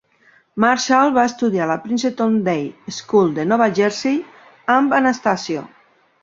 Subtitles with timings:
[0.63, 2.63] Marshall va estudiar a la Princeton Day
[3.01, 4.19] School de Nova Jersey
[4.79, 5.65] amb Anastasio.